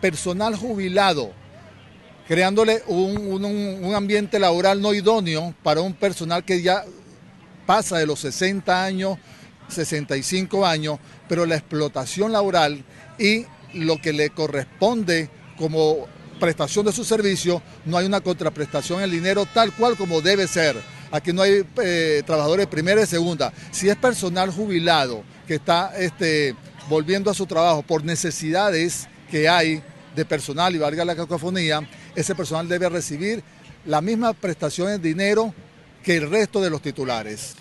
personal 0.00 0.56
jubilado, 0.56 1.32
creándole 2.26 2.82
un, 2.86 3.92
ambiente 3.94 4.38
laboral 4.38 4.80
no 4.80 4.94
idóneo 4.94 5.54
para 5.62 5.80
un 5.80 5.94
personal 5.94 6.44
que 6.44 6.62
ya 6.62 6.84
pasa 7.66 7.98
de 7.98 8.06
los 8.06 8.20
60 8.20 8.84
años, 8.84 9.18
65 9.68 10.66
años, 10.66 10.98
pero 11.28 11.46
la 11.46 11.56
explotación 11.56 12.32
laboral 12.32 12.84
y 13.18 13.46
lo 13.74 14.00
que 14.00 14.12
le 14.12 14.30
corresponde 14.30 15.30
como 15.58 16.06
prestación 16.40 16.84
de 16.84 16.92
su 16.92 17.04
servicio, 17.04 17.62
no 17.84 17.96
hay 17.96 18.06
una 18.06 18.20
contraprestación 18.20 19.02
en 19.02 19.10
dinero 19.10 19.46
tal 19.52 19.72
cual 19.72 19.96
como 19.96 20.20
debe 20.20 20.46
ser. 20.46 20.76
Aquí 21.14 21.32
no 21.32 21.42
hay 21.42 21.64
eh, 21.80 22.24
trabajadores 22.26 22.66
de 22.66 22.70
primera 22.72 23.00
y 23.00 23.06
segunda. 23.06 23.52
Si 23.70 23.88
es 23.88 23.94
personal 23.94 24.50
jubilado 24.50 25.22
que 25.46 25.54
está 25.54 25.96
este, 25.96 26.56
volviendo 26.88 27.30
a 27.30 27.34
su 27.34 27.46
trabajo 27.46 27.84
por 27.84 28.02
necesidades 28.02 29.06
que 29.30 29.48
hay 29.48 29.80
de 30.16 30.24
personal 30.24 30.74
y 30.74 30.78
valga 30.78 31.04
la 31.04 31.14
cacofonía, 31.14 31.88
ese 32.16 32.34
personal 32.34 32.68
debe 32.68 32.88
recibir 32.88 33.44
la 33.86 34.00
misma 34.00 34.32
prestación 34.32 34.90
en 34.90 35.00
dinero 35.00 35.54
que 36.02 36.16
el 36.16 36.28
resto 36.28 36.60
de 36.60 36.70
los 36.70 36.82
titulares. 36.82 37.54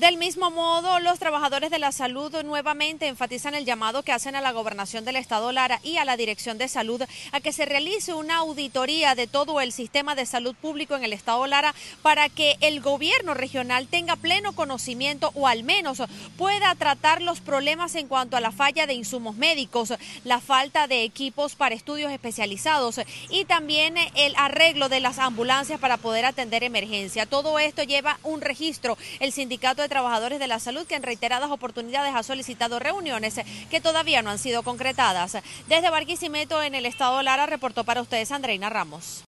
Del 0.00 0.16
mismo 0.16 0.50
modo, 0.50 0.98
los 0.98 1.18
trabajadores 1.18 1.70
de 1.70 1.78
la 1.78 1.92
salud 1.92 2.34
nuevamente 2.42 3.06
enfatizan 3.06 3.54
el 3.54 3.66
llamado 3.66 4.02
que 4.02 4.12
hacen 4.12 4.34
a 4.34 4.40
la 4.40 4.50
gobernación 4.50 5.04
del 5.04 5.16
estado 5.16 5.52
Lara 5.52 5.78
y 5.82 5.98
a 5.98 6.06
la 6.06 6.16
Dirección 6.16 6.56
de 6.56 6.68
Salud 6.68 7.02
a 7.32 7.40
que 7.40 7.52
se 7.52 7.66
realice 7.66 8.14
una 8.14 8.38
auditoría 8.38 9.14
de 9.14 9.26
todo 9.26 9.60
el 9.60 9.72
sistema 9.72 10.14
de 10.14 10.24
salud 10.24 10.54
público 10.54 10.96
en 10.96 11.04
el 11.04 11.12
estado 11.12 11.46
Lara 11.46 11.74
para 12.00 12.30
que 12.30 12.56
el 12.62 12.80
gobierno 12.80 13.34
regional 13.34 13.88
tenga 13.88 14.16
pleno 14.16 14.54
conocimiento 14.54 15.32
o 15.34 15.46
al 15.46 15.64
menos 15.64 16.02
pueda 16.38 16.74
tratar 16.76 17.20
los 17.20 17.40
problemas 17.40 17.94
en 17.94 18.08
cuanto 18.08 18.38
a 18.38 18.40
la 18.40 18.52
falla 18.52 18.86
de 18.86 18.94
insumos 18.94 19.36
médicos, 19.36 19.92
la 20.24 20.40
falta 20.40 20.86
de 20.86 21.04
equipos 21.04 21.56
para 21.56 21.74
estudios 21.74 22.10
especializados 22.10 23.02
y 23.28 23.44
también 23.44 23.96
el 24.14 24.34
arreglo 24.38 24.88
de 24.88 25.00
las 25.00 25.18
ambulancias 25.18 25.78
para 25.78 25.98
poder 25.98 26.24
atender 26.24 26.64
emergencia. 26.64 27.26
Todo 27.26 27.58
esto 27.58 27.82
lleva 27.82 28.18
un 28.22 28.40
registro. 28.40 28.96
El 29.18 29.32
sindicato 29.32 29.82
de 29.82 29.89
Trabajadores 29.90 30.38
de 30.38 30.46
la 30.46 30.58
Salud 30.58 30.86
que 30.86 30.94
en 30.94 31.02
reiteradas 31.02 31.50
oportunidades 31.50 32.14
ha 32.14 32.22
solicitado 32.22 32.78
reuniones 32.78 33.40
que 33.68 33.80
todavía 33.82 34.22
no 34.22 34.30
han 34.30 34.38
sido 34.38 34.62
concretadas. 34.62 35.36
Desde 35.68 35.90
Barquisimeto, 35.90 36.62
en 36.62 36.74
el 36.74 36.86
estado 36.86 37.20
Lara, 37.22 37.44
reportó 37.44 37.84
para 37.84 38.00
ustedes 38.00 38.32
Andreina 38.32 38.70
Ramos. 38.70 39.24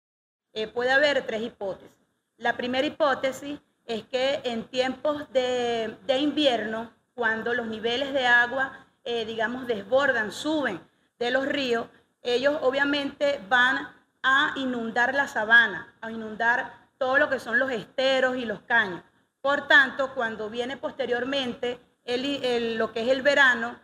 Eh, 0.54 0.68
puede 0.68 0.92
haber 0.92 1.26
tres 1.26 1.42
hipótesis. 1.42 1.92
La 2.38 2.56
primera 2.56 2.86
hipótesis 2.86 3.60
es 3.86 4.04
que 4.04 4.42
en 4.44 4.68
tiempos 4.68 5.32
de, 5.34 5.98
invierno, 6.20 6.94
cuando 7.14 7.54
los 7.54 7.68
niveles 7.68 8.14
de 8.14 8.28
agua, 8.28 8.86
eh, 9.04 9.26
digamos, 9.26 9.68
desbordan, 9.68 10.32
suben 10.32 10.80
de 11.20 11.32
los 11.32 11.46
ríos, 11.46 11.88
ellos 12.22 12.58
obviamente 12.62 13.42
van 13.50 13.90
a 14.24 14.54
inundar 14.58 15.16
la 15.16 15.28
sabana, 15.28 15.96
a 16.02 16.12
inundar 16.12 16.74
todo 16.98 17.18
lo 17.18 17.30
que 17.30 17.40
son 17.40 17.58
los 17.58 17.72
esteros 17.72 18.38
y 18.38 18.46
los 18.46 18.62
caños. 18.62 19.02
Por 19.42 19.68
tanto, 19.68 20.14
cuando 20.14 20.50
viene 20.50 20.78
posteriormente 20.78 21.80
lo 22.06 22.92
que 22.92 23.02
es 23.02 23.10
el 23.10 23.22
verano, 23.22 23.80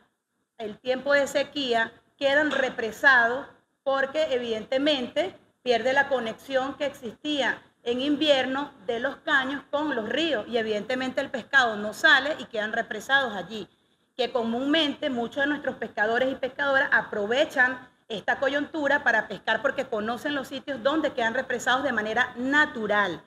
el 0.58 0.78
tiempo 0.80 1.14
de 1.14 1.28
sequía, 1.28 1.92
quedan 2.18 2.52
represados 2.52 3.48
porque 3.84 4.34
evidentemente 4.34 5.36
pierde 5.64 5.94
la 5.94 6.10
conexión 6.10 6.76
que 6.76 6.86
existía 6.86 7.62
en 7.84 8.02
invierno 8.02 8.74
de 8.86 9.00
los 9.00 9.18
caños 9.18 9.64
con 9.72 9.96
los 9.96 10.10
ríos 10.10 10.46
y 10.48 10.58
evidentemente 10.58 11.22
el 11.22 11.30
pescado 11.30 11.76
no 11.78 11.94
sale 11.94 12.36
y 12.40 12.46
quedan 12.46 12.74
represados 12.74 13.34
allí, 13.34 13.68
que 14.16 14.32
comúnmente 14.32 15.10
muchos 15.10 15.44
de 15.44 15.48
nuestros 15.48 15.78
pescadores 15.78 16.32
y 16.32 16.36
pescadoras 16.36 16.90
aprovechan 16.92 17.88
esta 18.10 18.40
coyuntura 18.40 19.04
para 19.04 19.28
pescar 19.28 19.62
porque 19.62 19.86
conocen 19.86 20.36
los 20.36 20.48
sitios 20.48 20.84
donde 20.84 21.14
quedan 21.14 21.34
represados 21.34 21.84
de 21.84 21.92
manera 21.92 22.34
natural. 22.36 23.22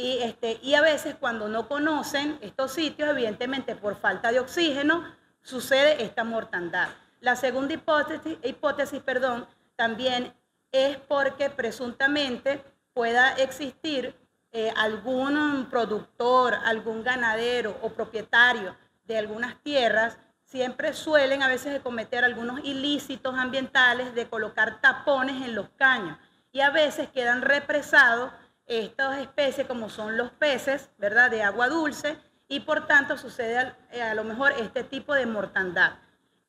Y, 0.00 0.22
este, 0.22 0.58
y 0.62 0.72
a 0.76 0.80
veces 0.80 1.14
cuando 1.20 1.46
no 1.48 1.68
conocen 1.68 2.38
estos 2.40 2.72
sitios, 2.72 3.10
evidentemente 3.10 3.76
por 3.76 3.96
falta 3.96 4.32
de 4.32 4.40
oxígeno, 4.40 5.04
sucede 5.42 6.02
esta 6.02 6.24
mortandad. 6.24 6.88
La 7.20 7.36
segunda 7.36 7.74
hipótesis, 7.74 8.38
hipótesis 8.42 9.02
perdón, 9.02 9.46
también 9.76 10.32
es 10.72 10.96
porque 10.96 11.50
presuntamente 11.50 12.64
pueda 12.94 13.34
existir 13.34 14.16
eh, 14.52 14.72
algún 14.74 15.68
productor, 15.70 16.54
algún 16.54 17.04
ganadero 17.04 17.76
o 17.82 17.90
propietario 17.90 18.74
de 19.04 19.18
algunas 19.18 19.62
tierras, 19.62 20.16
siempre 20.44 20.94
suelen 20.94 21.42
a 21.42 21.48
veces 21.48 21.78
cometer 21.82 22.24
algunos 22.24 22.60
ilícitos 22.64 23.34
ambientales 23.34 24.14
de 24.14 24.30
colocar 24.30 24.80
tapones 24.80 25.44
en 25.44 25.54
los 25.54 25.68
caños 25.76 26.16
y 26.52 26.60
a 26.60 26.70
veces 26.70 27.10
quedan 27.10 27.42
represados 27.42 28.32
estas 28.70 29.18
especies 29.18 29.66
como 29.66 29.90
son 29.90 30.16
los 30.16 30.30
peces, 30.30 30.90
¿verdad? 30.96 31.28
De 31.28 31.42
agua 31.42 31.68
dulce 31.68 32.16
y 32.46 32.60
por 32.60 32.86
tanto 32.86 33.18
sucede 33.18 33.74
eh, 33.90 34.00
a, 34.00 34.14
lo 34.14 34.22
mejor 34.22 34.52
este 34.52 34.84
tipo 34.84 35.12
de 35.12 35.26
mortandad. 35.26 35.94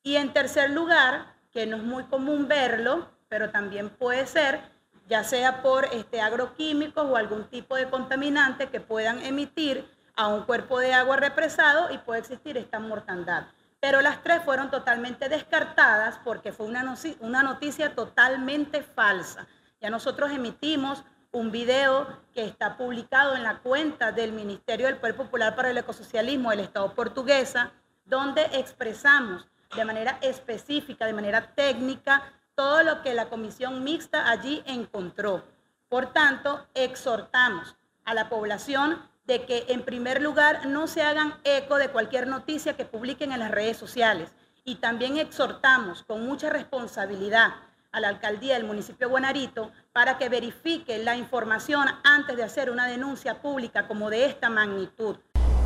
Y 0.04 0.18
en 0.18 0.32
tercer 0.32 0.70
lugar, 0.70 1.34
que 1.52 1.66
no 1.66 1.78
es 1.78 1.84
muy 1.84 2.04
común 2.04 2.48
verlo, 2.48 3.10
pero 3.28 3.50
también 3.50 3.90
puede 3.90 4.28
ser, 4.28 4.62
ya 5.08 5.24
sea 5.24 5.64
por 5.64 5.86
este, 5.94 6.22
agroquímicos 6.22 7.04
o 7.06 7.18
algún 7.18 7.46
tipo 7.46 7.76
de 7.76 7.90
contaminante 7.90 8.70
que 8.70 8.80
puedan 8.80 9.26
emitir 9.26 9.90
a 10.16 10.28
un 10.28 10.44
cuerpo 10.44 10.78
de 10.80 10.94
agua 10.94 11.18
represado 11.18 11.92
y 11.92 11.98
puede 11.98 12.20
existir 12.20 12.56
esta 12.56 12.80
mortandad. 12.80 13.48
Pero 13.80 14.02
las 14.02 14.22
tres 14.22 14.44
fueron 14.44 14.70
totalmente 14.70 15.28
descartadas 15.28 16.20
porque 16.24 16.52
fue 16.52 16.68
una, 16.68 16.96
una 17.20 17.42
noticia 17.42 17.96
totalmente 17.96 18.84
falsa. 18.84 19.48
Ya 19.82 19.90
nosotros 19.90 20.30
emitimos 20.30 21.04
un 21.32 21.50
video 21.52 22.08
que 22.34 22.44
está 22.44 22.76
publicado 22.76 23.36
en 23.36 23.44
la 23.44 23.60
cuenta 23.60 24.12
del 24.12 24.34
Ministerio 24.34 24.88
del 24.88 24.98
Poder 24.98 25.16
Popular 25.16 25.56
para 25.56 25.70
el 25.70 25.78
Ecosocialismo 25.78 26.50
del 26.50 26.60
Estado 26.60 26.94
portuguesa, 26.94 27.72
donde 28.06 28.44
expresamos 28.54 29.48
de 29.76 29.86
manera 29.86 30.18
específica, 30.22 31.06
de 31.06 31.14
manera 31.14 31.54
técnica, 31.56 32.24
todo 32.56 32.84
lo 32.84 33.02
que 33.02 33.14
la 33.14 33.30
comisión 33.30 33.84
mixta 33.84 34.30
allí 34.30 34.62
encontró. 34.66 35.44
Por 35.88 36.12
tanto, 36.12 36.68
exhortamos 36.74 37.78
a 38.04 38.14
la 38.14 38.28
población 38.28 39.02
de 39.26 39.46
que 39.46 39.66
en 39.70 39.84
primer 39.84 40.22
lugar 40.22 40.66
no 40.66 40.88
se 40.88 41.02
hagan 41.02 41.36
eco 41.46 41.78
de 41.78 41.90
cualquier 41.90 42.28
noticia 42.28 42.76
que 42.76 42.84
publiquen 42.84 43.32
en 43.32 43.40
las 43.40 43.52
redes 43.52 43.78
sociales 43.78 44.34
y 44.66 44.76
también 44.76 45.18
exhortamos 45.18 46.04
con 46.04 46.26
mucha 46.26 46.50
responsabilidad 46.50 47.54
a 47.92 48.00
la 48.00 48.08
alcaldía 48.08 48.54
del 48.54 48.64
municipio 48.64 49.08
de 49.08 49.12
Guanarito 49.12 49.72
para 49.92 50.18
que 50.18 50.30
verifique 50.30 50.98
la 51.00 51.18
información 51.18 51.88
antes 52.04 52.38
de 52.38 52.44
hacer 52.44 52.70
una 52.70 52.88
denuncia 52.88 53.42
pública 53.42 53.88
como 53.88 54.10
de 54.10 54.26
esta 54.26 54.50
magnitud. 54.50 55.18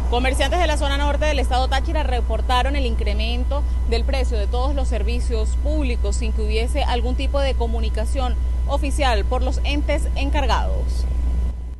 Comerciantes 0.09 0.59
de 0.59 0.65
la 0.65 0.77
zona 0.77 0.97
norte 0.97 1.25
del 1.25 1.39
estado 1.39 1.67
Táchira 1.67 2.01
reportaron 2.01 2.75
el 2.75 2.85
incremento 2.85 3.63
del 3.89 4.03
precio 4.05 4.37
de 4.37 4.47
todos 4.47 4.73
los 4.73 4.87
servicios 4.87 5.55
públicos 5.57 6.15
sin 6.15 6.33
que 6.33 6.41
hubiese 6.41 6.83
algún 6.83 7.15
tipo 7.15 7.39
de 7.39 7.53
comunicación 7.53 8.35
oficial 8.67 9.23
por 9.25 9.43
los 9.43 9.59
entes 9.63 10.07
encargados. 10.15 11.05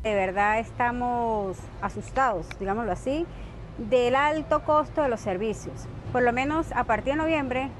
De 0.04 0.14
verdad 0.14 0.60
estamos 0.60 1.56
asustados, 1.80 2.46
digámoslo 2.60 2.92
así, 2.92 3.26
del 3.78 4.14
alto 4.14 4.62
costo 4.64 5.02
de 5.02 5.08
los 5.08 5.20
servicios. 5.20 5.86
Por 6.12 6.22
lo 6.22 6.32
menos 6.32 6.70
a 6.72 6.84
partir 6.84 7.14
de 7.14 7.18
noviembre 7.18 7.70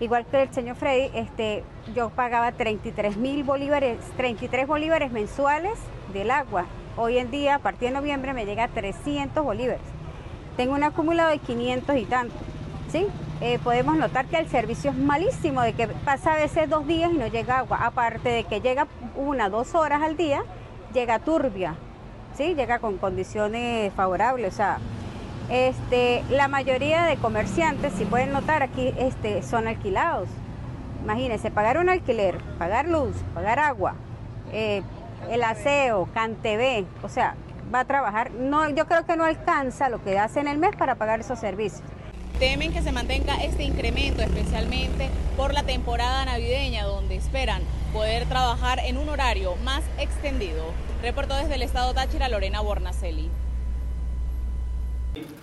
igual 0.00 0.26
que 0.26 0.42
el 0.42 0.52
señor 0.52 0.76
Freddy, 0.76 1.10
este, 1.14 1.62
yo 1.94 2.10
pagaba 2.10 2.52
33 2.52 3.16
mil 3.16 3.44
bolívares, 3.44 3.98
33 4.16 4.66
bolívares 4.66 5.12
mensuales 5.12 5.78
del 6.12 6.30
agua. 6.30 6.66
Hoy 6.96 7.18
en 7.18 7.30
día, 7.30 7.56
a 7.56 7.58
partir 7.58 7.88
de 7.88 7.94
noviembre, 7.94 8.32
me 8.32 8.44
llega 8.44 8.64
a 8.64 8.68
300 8.68 9.44
bolívares. 9.44 9.82
Tengo 10.56 10.74
un 10.74 10.82
acumulado 10.82 11.30
de 11.30 11.38
500 11.38 11.96
y 11.96 12.04
tanto. 12.04 12.34
¿sí? 12.90 13.06
Eh, 13.40 13.58
podemos 13.62 13.96
notar 13.96 14.26
que 14.26 14.36
el 14.36 14.48
servicio 14.48 14.90
es 14.90 14.96
malísimo, 14.96 15.62
de 15.62 15.72
que 15.72 15.88
pasa 15.88 16.34
a 16.34 16.36
veces 16.36 16.68
dos 16.68 16.86
días 16.86 17.10
y 17.12 17.16
no 17.16 17.26
llega 17.26 17.58
agua. 17.58 17.78
Aparte 17.84 18.28
de 18.28 18.44
que 18.44 18.60
llega 18.60 18.86
una, 19.16 19.48
dos 19.48 19.74
horas 19.74 20.02
al 20.02 20.16
día, 20.16 20.42
llega 20.92 21.18
turbia, 21.20 21.74
¿sí? 22.36 22.54
llega 22.54 22.78
con 22.78 22.98
condiciones 22.98 23.92
favorables. 23.94 24.52
O 24.52 24.56
sea, 24.56 24.78
este, 25.48 26.22
la 26.30 26.48
mayoría 26.48 27.04
de 27.04 27.16
comerciantes, 27.16 27.92
si 27.94 28.04
pueden 28.04 28.32
notar 28.32 28.62
aquí, 28.62 28.92
este, 28.98 29.42
son 29.42 29.66
alquilados. 29.66 30.28
Imagínense, 31.02 31.50
pagar 31.50 31.78
un 31.78 31.88
alquiler, 31.88 32.38
pagar 32.58 32.88
luz, 32.88 33.16
pagar 33.34 33.58
agua, 33.58 33.94
eh, 34.52 34.82
el 35.30 35.42
aseo, 35.42 36.08
CanTV, 36.12 36.86
o 37.02 37.08
sea, 37.08 37.34
va 37.74 37.80
a 37.80 37.84
trabajar. 37.84 38.30
No, 38.32 38.68
yo 38.68 38.86
creo 38.86 39.06
que 39.06 39.16
no 39.16 39.24
alcanza 39.24 39.88
lo 39.88 40.02
que 40.02 40.18
hace 40.18 40.40
en 40.40 40.48
el 40.48 40.58
mes 40.58 40.76
para 40.76 40.96
pagar 40.96 41.20
esos 41.20 41.38
servicios. 41.38 41.82
Temen 42.38 42.72
que 42.72 42.82
se 42.82 42.92
mantenga 42.92 43.36
este 43.42 43.64
incremento, 43.64 44.22
especialmente 44.22 45.10
por 45.36 45.52
la 45.52 45.62
temporada 45.62 46.24
navideña, 46.24 46.84
donde 46.84 47.16
esperan 47.16 47.62
poder 47.92 48.26
trabajar 48.26 48.78
en 48.80 48.96
un 48.96 49.08
horario 49.08 49.56
más 49.56 49.82
extendido. 49.98 50.64
Reportó 51.02 51.36
desde 51.36 51.56
el 51.56 51.62
estado 51.62 51.92
Táchira 51.92 52.28
Lorena 52.28 52.60
Bornacelli. 52.60 53.30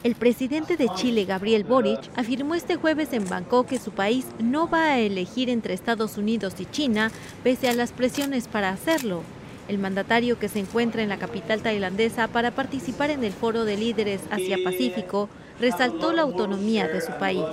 El 0.04 0.16
presidente 0.16 0.78
de 0.78 0.88
Chile, 0.96 1.26
Gabriel 1.26 1.64
Boric, 1.64 2.00
afirmó 2.16 2.56
este 2.56 2.78
jueves 2.78 3.12
en 3.12 3.28
Bangkok 3.28 3.68
que 3.68 3.80
su 3.80 3.92
país 3.92 4.26
no 4.40 4.70
va 4.70 4.84
a 4.84 5.00
elegir 5.00 5.50
entre 5.50 5.74
Estados 5.74 6.18
Unidos 6.18 6.54
y 6.60 6.66
China, 6.66 7.12
pese 7.44 7.68
a 7.68 7.74
las 7.74 7.92
presiones 7.92 8.48
para 8.48 8.70
hacerlo. 8.70 9.24
El 9.68 9.80
mandatario 9.80 10.40
que 10.40 10.48
se 10.48 10.60
encuentra 10.60 11.04
en 11.04 11.10
la 11.10 11.18
capital 11.18 11.62
tailandesa 11.62 12.30
para 12.30 12.52
participar 12.52 13.10
en 13.10 13.26
el 13.26 13.34
foro 13.34 13.66
de 13.66 13.76
líderes 13.76 14.22
Asia-Pacífico 14.32 15.28
resaltó 15.60 16.14
la 16.14 16.22
autonomía 16.22 16.88
de 16.88 17.02
su 17.02 17.12
país. 17.14 17.44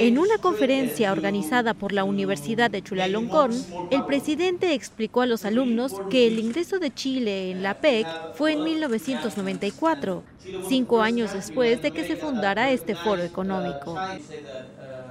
En 0.00 0.18
una 0.18 0.38
conferencia 0.38 1.12
organizada 1.12 1.74
por 1.74 1.92
la 1.92 2.04
Universidad 2.04 2.70
de 2.70 2.82
Chulalongkorn, 2.82 3.54
el 3.90 4.04
presidente 4.04 4.74
explicó 4.74 5.22
a 5.22 5.26
los 5.26 5.44
alumnos 5.44 5.94
que 6.10 6.26
el 6.26 6.38
ingreso 6.38 6.78
de 6.78 6.92
Chile 6.92 7.50
en 7.50 7.62
la 7.62 7.80
PEC 7.80 8.06
fue 8.34 8.52
en 8.52 8.64
1994, 8.64 10.22
cinco 10.68 11.02
años 11.02 11.32
después 11.32 11.82
de 11.82 11.90
que 11.90 12.06
se 12.06 12.16
fundara 12.16 12.70
este 12.70 12.94
foro 12.94 13.22
económico. 13.22 13.96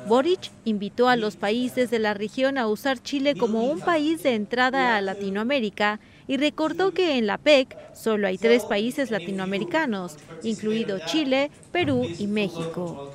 Boric 0.08 0.52
invitó 0.64 1.10
a 1.10 1.18
los 1.18 1.36
países 1.36 1.90
de 1.90 2.00
la 2.00 2.14
región 2.14 2.58
a 2.58 2.68
usar 2.68 3.02
Chile 3.02 3.36
como 3.36 3.66
un 3.66 3.80
país 3.80 4.24
de 4.24 4.36
entrada 4.36 4.96
a 4.96 5.02
Latinoamérica 5.02 6.00
y 6.28 6.38
recordó 6.38 6.92
que 6.92 7.18
en 7.18 7.28
la 7.28 7.38
PEC 7.38 7.78
solo 7.94 8.28
hay 8.28 8.38
tres 8.38 8.66
países 8.66 9.12
latinoamericanos, 9.12 10.18
incluido 10.44 11.00
Chile, 11.06 11.50
Perú 11.72 12.08
y 12.18 12.28
México. 12.28 13.12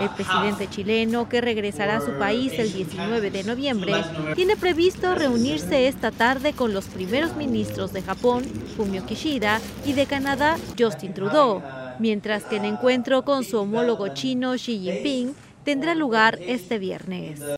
El 0.00 0.10
presidente 0.10 0.68
chileno, 0.68 1.28
que 1.28 1.40
regresará 1.40 1.98
a 1.98 2.00
su 2.00 2.12
país 2.18 2.52
el 2.58 2.72
19 2.72 3.30
de 3.30 3.44
noviembre, 3.44 3.94
tiene 4.34 4.56
previsto 4.56 5.14
reunirse 5.14 5.88
esta 5.88 6.10
tarde 6.10 6.52
con 6.52 6.72
los 6.72 6.86
primeros 6.86 7.36
ministros 7.36 7.92
de 7.92 8.02
Japón, 8.02 8.44
Fumio 8.76 9.06
Kishida, 9.06 9.60
y 9.84 9.92
de 9.92 10.06
Canadá, 10.06 10.56
Justin 10.78 11.14
Trudeau, 11.14 11.62
mientras 11.98 12.44
que 12.44 12.56
el 12.56 12.64
encuentro 12.64 13.24
con 13.24 13.44
su 13.44 13.58
homólogo 13.58 14.08
chino 14.08 14.54
Xi 14.54 14.78
Jinping 14.78 15.34
tendrá 15.64 15.94
lugar 15.94 16.38
este 16.40 16.78
viernes. 16.78 17.57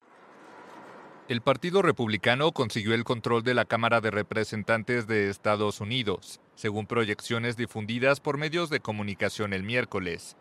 El 1.31 1.43
Partido 1.43 1.81
Republicano 1.81 2.51
consiguió 2.51 2.93
el 2.93 3.05
control 3.05 3.45
de 3.45 3.55
la 3.55 3.65
Cámara 3.65 4.01
de 4.01 4.11
Representantes 4.11 5.07
de 5.07 5.31
Estados 5.31 5.81
Unidos, 5.81 6.41
según 6.57 6.89
proyecciones 6.89 7.57
difundidas 7.57 8.19
por 8.19 8.37
medios 8.37 8.69
de 8.69 8.81
comunicación 8.81 9.53
el 9.53 9.63
miércoles. 9.63 10.37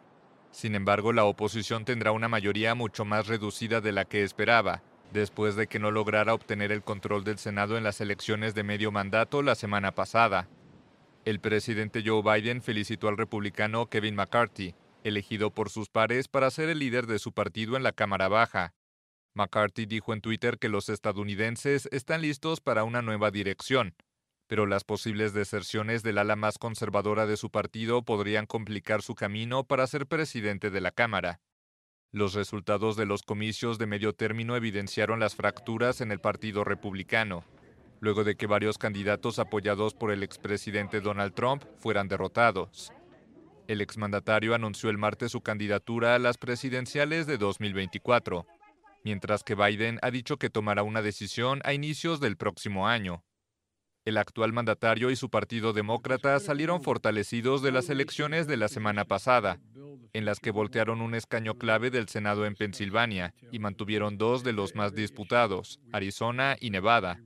Sin 0.50 0.74
embargo, 0.74 1.13
la 1.13 1.25
oposición 1.25 1.86
tendrá 1.86 2.12
una 2.12 2.27
mayoría 2.27 2.74
mucho 2.74 3.05
más 3.05 3.27
reducida 3.27 3.81
de 3.81 3.91
la 3.91 4.05
que 4.05 4.24
esperaba, 4.24 4.81
después 5.13 5.55
de 5.55 5.67
que 5.67 5.77
no 5.77 5.91
lograra 5.91 6.34
obtener 6.34 6.72
el 6.72 6.81
control 6.81 7.24
del 7.24 7.38
Senado 7.38 7.77
en 7.77 7.84
las 7.84 8.01
elecciones 8.01 8.55
de 8.55 8.63
medio 8.63 8.91
mandato 8.91 9.43
la 9.43 9.53
semana 9.53 9.93
pasada. 9.93 10.50
El 11.24 11.39
presidente 11.39 12.01
Joe 12.03 12.24
Biden 12.24 12.63
felicitó 12.63 13.10
al 13.10 13.17
republicano 13.17 13.91
Kevin 13.91 14.15
McCarthy, 14.15 14.74
elegido 15.03 15.51
por 15.51 15.69
sus 15.69 15.88
pares 15.88 16.27
para 16.27 16.50
ser 16.50 16.67
el 16.67 16.79
líder 16.79 17.05
de 17.05 17.19
su 17.19 17.31
partido 17.31 17.77
en 17.77 17.84
la 17.84 17.91
Cámara 17.91 18.27
Baja, 18.27 18.74
McCarthy 19.39 19.86
dijo 19.86 20.13
en 20.13 20.19
Twitter 20.19 20.60
que 20.60 20.67
los 20.67 20.89
estadounidenses 20.89 21.88
están 21.93 22.22
listos 22.22 22.60
para 22.60 22.84
una 22.84 23.01
nueva 23.01 23.31
dirección, 23.31 23.96
pero 24.48 24.65
las 24.65 24.84
posibles 24.84 25.34
deserciones 25.34 26.03
del 26.03 26.17
ala 26.17 26.36
más 26.36 26.58
conservadora 26.58 27.25
de 27.25 27.38
su 27.38 27.50
partido 27.50 28.03
podrían 28.03 28.46
complicar 28.46 29.01
su 29.01 29.15
camino 29.15 29.63
para 29.63 29.88
ser 29.88 30.08
presidente 30.08 30.69
de 30.72 30.81
la 30.81 30.91
Cámara. 30.91 31.39
Los 32.12 32.34
resultados 32.34 32.98
de 32.98 33.05
los 33.05 33.24
comicios 33.24 33.77
de 33.77 33.86
medio 33.86 34.13
término 34.13 34.58
evidenciaron 34.58 35.22
las 35.22 35.36
fracturas 35.36 36.01
en 36.01 36.12
el 36.12 36.19
Partido 36.19 36.65
Republicano, 36.65 37.46
luego 38.01 38.25
de 38.25 38.36
que 38.36 38.46
varios 38.46 38.77
candidatos 38.77 39.39
apoyados 39.39 39.93
por 39.93 40.12
el 40.12 40.22
expresidente 40.22 41.00
Donald 41.00 41.34
Trump 41.34 41.63
fueran 41.77 42.10
derrotados. 42.10 42.91
El 43.67 43.79
exmandatario 43.79 44.53
anunció 44.53 44.89
el 44.89 44.98
martes 44.98 45.31
su 45.31 45.41
candidatura 45.41 46.15
a 46.15 46.19
las 46.19 46.38
presidenciales 46.38 47.25
de 47.25 47.38
2024 47.38 48.46
mientras 49.03 49.44
que 49.44 49.56
Biden 49.56 50.00
ha 50.01 50.12
dicho 50.12 50.38
que 50.38 50.50
tomará 50.50 50.84
una 50.84 51.01
decisión 51.01 51.62
a 51.63 51.74
inicios 51.74 52.20
del 52.20 52.38
próximo 52.38 52.88
año. 52.88 53.24
El 54.06 54.18
actual 54.18 54.53
mandatario 54.53 55.12
y 55.12 55.15
su 55.15 55.29
partido 55.29 55.74
demócrata 55.74 56.39
salieron 56.39 56.81
fortalecidos 56.81 57.62
de 57.62 57.72
las 57.72 57.90
elecciones 57.90 58.48
de 58.48 58.57
la 58.57 58.68
semana 58.68 59.05
pasada, 59.05 59.59
en 60.14 60.25
las 60.25 60.40
que 60.40 60.51
voltearon 60.51 61.01
un 61.01 61.16
escaño 61.16 61.55
clave 61.55 61.92
del 61.92 62.07
Senado 62.07 62.46
en 62.46 62.55
Pensilvania 62.55 63.33
y 63.51 63.59
mantuvieron 63.59 64.18
dos 64.18 64.44
de 64.44 64.53
los 64.53 64.74
más 64.74 64.96
disputados, 64.96 65.79
Arizona 65.92 66.55
y 66.59 66.72
Nevada. 66.72 67.22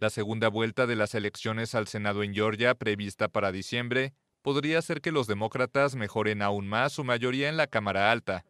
La 0.00 0.10
segunda 0.10 0.48
vuelta 0.48 0.86
de 0.86 0.96
las 0.96 1.14
elecciones 1.14 1.74
al 1.74 1.88
Senado 1.88 2.22
en 2.22 2.34
Georgia, 2.34 2.74
prevista 2.74 3.28
para 3.28 3.52
diciembre, 3.52 4.14
podría 4.42 4.78
hacer 4.78 5.00
que 5.00 5.12
los 5.12 5.26
demócratas 5.26 5.94
mejoren 5.94 6.42
aún 6.42 6.68
más 6.68 6.92
su 6.92 7.04
mayoría 7.04 7.48
en 7.48 7.56
la 7.56 7.66
Cámara 7.66 8.10
Alta, 8.10 8.44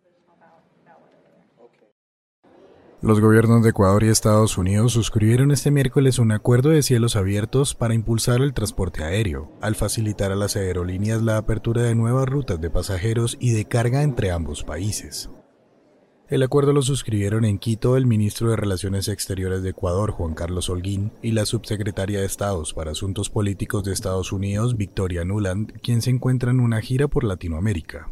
los 3.00 3.20
gobiernos 3.20 3.62
de 3.62 3.70
Ecuador 3.70 4.02
y 4.02 4.08
Estados 4.08 4.58
Unidos 4.58 4.92
suscribieron 4.92 5.52
este 5.52 5.70
miércoles 5.70 6.18
un 6.18 6.32
acuerdo 6.32 6.70
de 6.70 6.82
cielos 6.82 7.14
abiertos 7.14 7.74
para 7.74 7.94
impulsar 7.94 8.40
el 8.40 8.54
transporte 8.54 9.04
aéreo, 9.04 9.52
al 9.60 9.76
facilitar 9.76 10.32
a 10.32 10.36
las 10.36 10.56
aerolíneas 10.56 11.22
la 11.22 11.36
apertura 11.36 11.82
de 11.82 11.94
nuevas 11.94 12.28
rutas 12.28 12.60
de 12.60 12.70
pasajeros 12.70 13.36
y 13.38 13.52
de 13.52 13.66
carga 13.66 14.02
entre 14.02 14.32
ambos 14.32 14.64
países. 14.64 15.30
El 16.28 16.42
acuerdo 16.42 16.72
lo 16.72 16.82
suscribieron 16.82 17.44
en 17.44 17.58
Quito 17.58 17.96
el 17.96 18.04
ministro 18.04 18.50
de 18.50 18.56
Relaciones 18.56 19.08
Exteriores 19.08 19.62
de 19.62 19.70
Ecuador, 19.70 20.10
Juan 20.10 20.34
Carlos 20.34 20.68
Holguín, 20.68 21.12
y 21.22 21.30
la 21.30 21.46
subsecretaria 21.46 22.20
de 22.20 22.26
Estados 22.26 22.74
para 22.74 22.90
Asuntos 22.90 23.30
Políticos 23.30 23.84
de 23.84 23.92
Estados 23.92 24.32
Unidos, 24.32 24.76
Victoria 24.76 25.24
Nuland, 25.24 25.72
quien 25.80 26.02
se 26.02 26.10
encuentra 26.10 26.50
en 26.50 26.60
una 26.60 26.82
gira 26.82 27.08
por 27.08 27.24
Latinoamérica. 27.24 28.10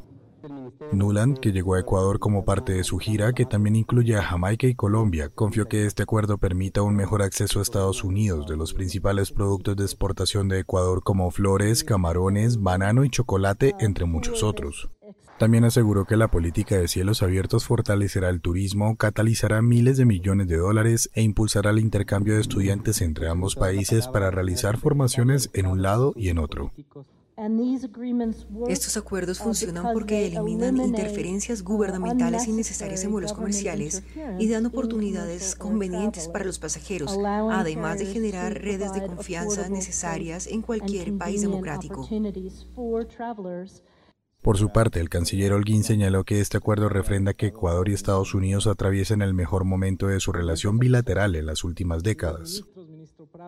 Nuland, 0.92 1.38
que 1.38 1.52
llegó 1.52 1.74
a 1.74 1.80
Ecuador 1.80 2.18
como 2.18 2.44
parte 2.44 2.72
de 2.72 2.84
su 2.84 2.98
gira, 2.98 3.32
que 3.32 3.46
también 3.46 3.76
incluye 3.76 4.16
a 4.16 4.22
Jamaica 4.22 4.66
y 4.66 4.74
Colombia, 4.74 5.28
confió 5.28 5.66
que 5.68 5.86
este 5.86 6.02
acuerdo 6.02 6.38
permita 6.38 6.82
un 6.82 6.96
mejor 6.96 7.22
acceso 7.22 7.58
a 7.58 7.62
Estados 7.62 8.04
Unidos 8.04 8.46
de 8.46 8.56
los 8.56 8.74
principales 8.74 9.30
productos 9.30 9.76
de 9.76 9.84
exportación 9.84 10.48
de 10.48 10.60
Ecuador 10.60 11.02
como 11.02 11.30
flores, 11.30 11.84
camarones, 11.84 12.62
banano 12.62 13.04
y 13.04 13.10
chocolate, 13.10 13.74
entre 13.78 14.04
muchos 14.04 14.42
otros. 14.42 14.88
También 15.38 15.64
aseguró 15.64 16.06
que 16.06 16.16
la 16.16 16.28
política 16.28 16.78
de 16.78 16.88
cielos 16.88 17.22
abiertos 17.22 17.66
fortalecerá 17.66 18.30
el 18.30 18.40
turismo, 18.40 18.96
catalizará 18.96 19.60
miles 19.60 19.98
de 19.98 20.06
millones 20.06 20.48
de 20.48 20.56
dólares 20.56 21.10
e 21.12 21.22
impulsará 21.22 21.70
el 21.70 21.78
intercambio 21.78 22.34
de 22.34 22.40
estudiantes 22.40 23.02
entre 23.02 23.28
ambos 23.28 23.54
países 23.54 24.08
para 24.08 24.30
realizar 24.30 24.78
formaciones 24.78 25.50
en 25.52 25.66
un 25.66 25.82
lado 25.82 26.14
y 26.16 26.30
en 26.30 26.38
otro. 26.38 26.72
Estos 28.68 28.96
acuerdos 28.96 29.38
funcionan 29.38 29.92
porque 29.92 30.26
eliminan 30.26 30.78
interferencias 30.78 31.62
gubernamentales 31.62 32.46
innecesarias 32.46 33.04
en 33.04 33.12
vuelos 33.12 33.34
comerciales 33.34 34.02
y 34.38 34.48
dan 34.48 34.64
oportunidades 34.64 35.54
convenientes 35.54 36.28
para 36.28 36.46
los 36.46 36.58
pasajeros, 36.58 37.18
además 37.50 37.98
de 37.98 38.06
generar 38.06 38.54
redes 38.54 38.92
de 38.94 39.06
confianza 39.06 39.68
necesarias 39.68 40.46
en 40.46 40.62
cualquier 40.62 41.16
país 41.18 41.42
democrático. 41.42 42.08
Por 44.40 44.58
su 44.58 44.70
parte, 44.70 45.00
el 45.00 45.08
canciller 45.08 45.52
Holguín 45.52 45.82
señaló 45.82 46.24
que 46.24 46.40
este 46.40 46.56
acuerdo 46.56 46.88
refrenda 46.88 47.34
que 47.34 47.48
Ecuador 47.48 47.88
y 47.88 47.94
Estados 47.94 48.32
Unidos 48.32 48.66
atraviesen 48.66 49.20
el 49.20 49.34
mejor 49.34 49.64
momento 49.64 50.06
de 50.06 50.20
su 50.20 50.32
relación 50.32 50.78
bilateral 50.78 51.34
en 51.34 51.46
las 51.46 51.64
últimas 51.64 52.02
décadas. 52.02 52.64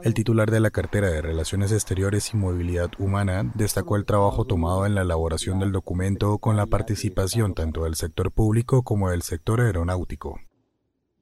El 0.03 0.15
titular 0.15 0.51
de 0.51 0.61
la 0.61 0.71
cartera 0.71 1.11
de 1.11 1.23
Relaciones 1.23 1.73
Exteriores 1.73 2.33
y 2.33 2.37
Movilidad 2.37 2.91
Humana 2.99 3.51
destacó 3.55 3.97
el 3.97 4.05
trabajo 4.05 4.45
tomado 4.45 4.87
en 4.87 4.95
la 4.95 5.03
elaboración 5.03 5.59
del 5.59 5.73
documento 5.73 6.39
con 6.39 6.57
la 6.57 6.67
participación 6.67 7.55
tanto 7.55 7.85
del 7.85 7.95
sector 7.95 8.31
público 8.31 8.83
como 8.83 9.11
del 9.11 9.23
sector 9.23 9.61
aeronáutico. 9.61 10.41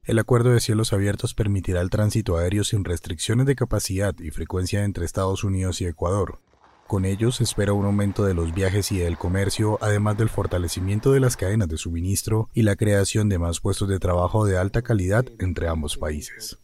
El 0.03 0.19
acuerdo 0.19 0.51
de 0.51 0.61
cielos 0.61 0.93
abiertos 0.93 1.33
permitirá 1.33 1.81
el 1.81 1.89
tránsito 1.89 2.37
aéreo 2.37 2.63
sin 2.63 2.85
restricciones 2.85 3.45
de 3.45 3.55
capacidad 3.55 4.15
y 4.19 4.31
frecuencia 4.31 4.83
entre 4.83 5.05
Estados 5.05 5.43
Unidos 5.43 5.81
y 5.81 5.85
Ecuador. 5.85 6.39
Con 6.87 7.03
ellos 7.03 7.35
se 7.35 7.43
espera 7.43 7.73
un 7.73 7.85
aumento 7.85 8.23
de 8.23 8.33
los 8.33 8.53
viajes 8.53 8.93
y 8.93 8.99
del 8.99 9.17
comercio, 9.17 9.77
además 9.81 10.17
del 10.17 10.29
fortalecimiento 10.29 11.11
de 11.11 11.19
las 11.19 11.35
cadenas 11.35 11.67
de 11.67 11.77
suministro 11.77 12.49
y 12.53 12.61
la 12.61 12.77
creación 12.77 13.27
de 13.27 13.39
más 13.39 13.59
puestos 13.59 13.89
de 13.89 13.99
trabajo 13.99 14.45
de 14.45 14.57
alta 14.57 14.81
calidad 14.81 15.25
entre 15.39 15.67
ambos 15.67 15.97
países. 15.97 16.57